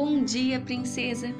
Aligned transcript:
Bom 0.00 0.22
dia, 0.22 0.60
princesa! 0.60 1.34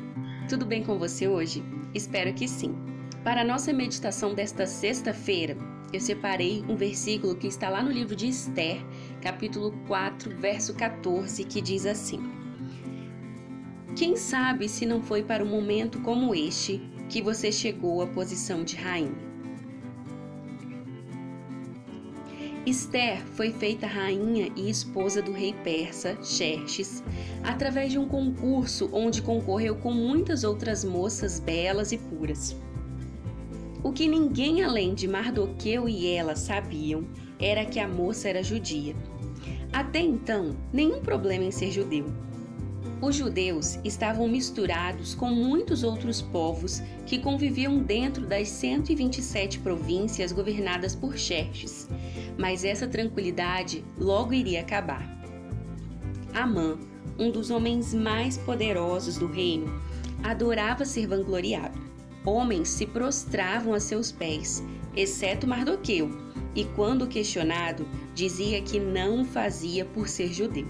Tudo 0.48 0.66
bem 0.66 0.82
com 0.82 0.98
você 0.98 1.28
hoje? 1.28 1.62
Espero 1.94 2.34
que 2.34 2.48
sim. 2.48 2.74
Para 3.22 3.42
a 3.42 3.44
nossa 3.44 3.72
meditação 3.72 4.34
desta 4.34 4.66
sexta-feira, 4.66 5.56
eu 5.92 6.00
separei 6.00 6.64
um 6.68 6.74
versículo 6.74 7.36
que 7.36 7.46
está 7.46 7.68
lá 7.68 7.80
no 7.84 7.92
livro 7.92 8.16
de 8.16 8.26
Esther, 8.26 8.84
capítulo 9.22 9.70
4, 9.86 10.36
verso 10.36 10.74
14, 10.74 11.44
que 11.44 11.60
diz 11.60 11.86
assim: 11.86 12.20
Quem 13.94 14.16
sabe 14.16 14.68
se 14.68 14.84
não 14.84 15.00
foi 15.00 15.22
para 15.22 15.44
um 15.44 15.48
momento 15.48 16.00
como 16.00 16.34
este 16.34 16.82
que 17.08 17.22
você 17.22 17.52
chegou 17.52 18.02
à 18.02 18.08
posição 18.08 18.64
de 18.64 18.74
rainha? 18.74 19.27
Esther 22.68 23.24
foi 23.32 23.50
feita 23.50 23.86
rainha 23.86 24.52
e 24.54 24.68
esposa 24.68 25.22
do 25.22 25.32
rei 25.32 25.54
persa 25.64 26.18
Xerxes 26.22 27.02
através 27.42 27.90
de 27.90 27.98
um 27.98 28.06
concurso 28.06 28.90
onde 28.92 29.22
concorreu 29.22 29.76
com 29.76 29.90
muitas 29.90 30.44
outras 30.44 30.84
moças 30.84 31.40
belas 31.40 31.92
e 31.92 31.98
puras. 31.98 32.54
O 33.82 33.90
que 33.90 34.06
ninguém 34.06 34.62
além 34.62 34.92
de 34.92 35.08
Mardoqueu 35.08 35.88
e 35.88 36.08
ela 36.08 36.36
sabiam 36.36 37.06
era 37.40 37.64
que 37.64 37.80
a 37.80 37.88
moça 37.88 38.28
era 38.28 38.42
judia. 38.42 38.94
Até 39.72 40.00
então, 40.00 40.54
nenhum 40.70 41.00
problema 41.00 41.44
em 41.44 41.50
ser 41.50 41.70
judeu. 41.70 42.04
Os 43.00 43.14
judeus 43.14 43.78
estavam 43.84 44.26
misturados 44.26 45.14
com 45.14 45.30
muitos 45.30 45.84
outros 45.84 46.20
povos 46.20 46.82
que 47.06 47.18
conviviam 47.18 47.78
dentro 47.78 48.26
das 48.26 48.48
127 48.48 49.60
províncias 49.60 50.32
governadas 50.32 50.96
por 50.96 51.16
Xerxes, 51.16 51.88
mas 52.38 52.64
essa 52.64 52.86
tranquilidade 52.86 53.84
logo 53.98 54.32
iria 54.32 54.60
acabar. 54.60 55.02
Amã, 56.32 56.78
um 57.18 57.30
dos 57.30 57.50
homens 57.50 57.92
mais 57.92 58.38
poderosos 58.38 59.18
do 59.18 59.26
reino, 59.26 59.82
adorava 60.22 60.84
ser 60.84 61.08
vangloriado. 61.08 61.78
Homens 62.24 62.68
se 62.68 62.86
prostravam 62.86 63.74
a 63.74 63.80
seus 63.80 64.12
pés, 64.12 64.62
exceto 64.94 65.46
Mardoqueu, 65.46 66.10
e 66.54 66.64
quando 66.64 67.06
questionado, 67.06 67.86
dizia 68.14 68.62
que 68.62 68.78
não 68.78 69.22
o 69.22 69.24
fazia 69.24 69.84
por 69.84 70.08
ser 70.08 70.32
judeu. 70.32 70.66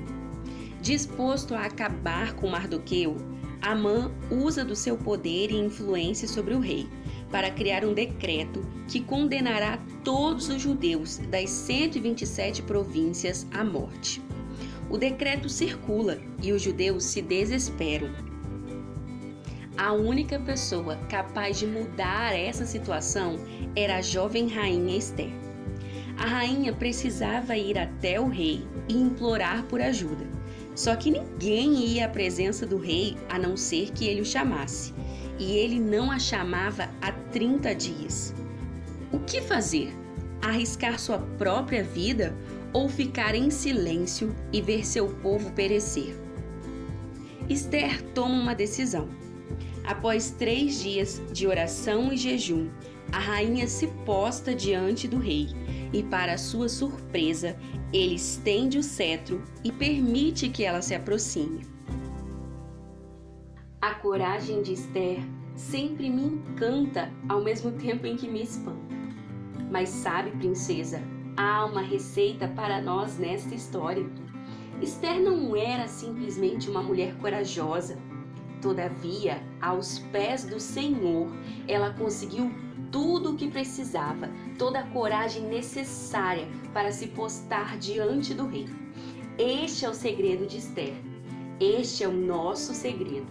Disposto 0.81 1.55
a 1.55 1.65
acabar 1.65 2.35
com 2.35 2.49
Mardoqueu, 2.49 3.17
Amã 3.61 4.11
usa 4.31 4.65
do 4.65 4.77
seu 4.77 4.97
poder 4.97 5.51
e 5.51 5.57
influência 5.57 6.29
sobre 6.29 6.55
o 6.55 6.61
rei 6.61 6.89
para 7.31 7.51
criar 7.51 7.85
um 7.85 7.93
decreto 7.93 8.65
que 8.89 9.01
condenará 9.01 9.79
todos 10.05 10.49
os 10.49 10.63
judeus 10.63 11.19
das 11.31 11.51
127 11.51 12.63
províncias 12.63 13.47
à 13.53 13.65
morte. 13.65 14.23
O 14.89 14.97
decreto 14.97 15.49
circula 15.49 16.19
e 16.43 16.53
os 16.53 16.63
judeus 16.63 17.05
se 17.05 17.21
desesperam. 17.21 18.09
A 19.77 19.93
única 19.93 20.41
pessoa 20.41 20.97
capaz 21.09 21.59
de 21.59 21.67
mudar 21.67 22.35
essa 22.35 22.65
situação 22.65 23.37
era 23.77 23.99
a 23.99 24.03
jovem 24.03 24.49
rainha 24.49 24.97
Esther. 24.97 25.48
A 26.19 26.27
rainha 26.27 26.73
precisava 26.73 27.57
ir 27.57 27.79
até 27.79 28.21
o 28.21 28.27
rei 28.27 28.67
e 28.89 28.97
implorar 28.97 29.63
por 29.65 29.81
ajuda. 29.81 30.27
Só 30.75 30.97
que 30.97 31.13
ninguém 31.13 31.75
ia 31.87 32.07
à 32.07 32.09
presença 32.09 32.67
do 32.67 32.77
rei 32.77 33.17
a 33.29 33.39
não 33.39 33.57
ser 33.57 33.93
que 33.93 34.05
ele 34.05 34.21
o 34.21 34.25
chamasse, 34.25 34.93
e 35.39 35.53
ele 35.53 35.79
não 35.79 36.11
a 36.11 36.19
chamava 36.19 36.89
há 37.01 37.13
30 37.13 37.73
dias. 37.75 38.35
O 39.13 39.21
que 39.21 39.41
fazer? 39.41 39.93
Arriscar 40.43 40.99
sua 40.99 41.19
própria 41.19 41.85
vida 41.85 42.35
ou 42.73 42.89
ficar 42.89 43.37
em 43.37 43.49
silêncio 43.49 44.35
e 44.53 44.61
ver 44.61 44.85
seu 44.85 45.07
povo 45.07 45.53
perecer? 45.53 46.17
Esther 47.49 48.03
toma 48.13 48.35
uma 48.35 48.55
decisão. 48.57 49.09
Após 49.85 50.33
três 50.33 50.83
dias 50.83 51.23
de 51.33 51.47
oração 51.47 52.13
e 52.13 52.17
jejum, 52.17 52.69
a 53.13 53.19
rainha 53.19 53.67
se 53.69 53.87
posta 54.05 54.55
diante 54.55 55.09
do 55.09 55.19
rei 55.19 55.49
e, 55.93 56.03
para 56.03 56.39
sua 56.39 56.69
surpresa, 56.69 57.57
ele 57.93 58.15
estende 58.15 58.79
o 58.79 58.83
cetro 58.83 59.43
e 59.65 59.73
permite 59.73 60.49
que 60.49 60.65
ela 60.65 60.83
se 60.83 60.95
aproxime. 60.95 61.67
A 63.81 63.95
coragem 63.95 64.63
de 64.63 64.73
Esther 64.73 65.19
sempre 65.55 66.11
me 66.11 66.23
encanta 66.23 67.11
ao 67.29 67.43
mesmo 67.43 67.73
tempo 67.73 68.07
em 68.07 68.17
que 68.17 68.29
me 68.29 68.43
espanta. 68.43 68.97
Mas 69.71 69.89
sabe, 69.89 70.31
princesa, 70.33 71.03
há 71.37 71.65
uma 71.65 71.83
receita 71.83 72.49
para 72.49 72.81
nós 72.81 73.19
nesta 73.19 73.55
história. 73.55 74.05
Esther 74.81 75.21
não 75.21 75.57
era 75.57 75.87
simplesmente 75.89 76.71
uma 76.71 76.83
mulher 76.83 77.15
corajosa. 77.17 77.99
Todavia, 78.63 79.43
aos 79.61 79.99
pés 80.11 80.45
do 80.45 80.59
Senhor, 80.59 81.29
ela 81.67 81.93
conseguiu 81.93 82.51
tudo 82.91 83.33
o 83.33 83.37
que 83.37 83.49
precisava, 83.49 84.29
toda 84.59 84.81
a 84.81 84.87
coragem 84.91 85.43
necessária 85.43 86.47
para 86.73 86.91
se 86.91 87.09
postar 87.09 87.79
diante 87.79 88.35
do 88.35 88.47
rei. 88.47 88.67
Este 89.39 89.85
é 89.85 89.89
o 89.89 89.95
segredo 89.95 90.47
de 90.47 90.59
Esther. 90.59 90.95
Este 91.61 92.05
é 92.05 92.09
o 92.09 92.13
nosso 92.13 92.73
segredo. 92.75 93.27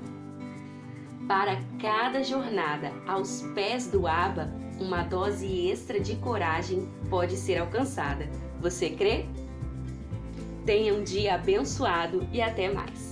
Para 1.27 1.61
cada 1.81 2.23
jornada 2.23 2.91
aos 3.05 3.41
pés 3.53 3.87
do 3.87 4.07
Aba, 4.07 4.49
uma 4.79 5.03
dose 5.03 5.67
extra 5.67 5.99
de 5.99 6.15
coragem 6.17 6.87
pode 7.09 7.35
ser 7.35 7.57
alcançada. 7.57 8.29
Você 8.61 8.89
crê? 8.89 9.25
Tenha 10.65 10.93
um 10.93 11.03
dia 11.03 11.35
abençoado 11.35 12.27
e 12.31 12.41
até 12.41 12.71
mais. 12.71 13.06